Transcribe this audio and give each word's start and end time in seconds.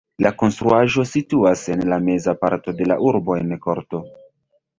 La 0.25 0.29
konstruaĵo 0.41 1.03
situas 1.09 1.65
en 1.73 1.83
la 1.93 1.99
meza 2.07 2.35
parto 2.47 2.75
de 2.81 2.89
la 2.93 2.99
urbo 3.11 3.37
en 3.45 3.55
korto. 3.69 4.03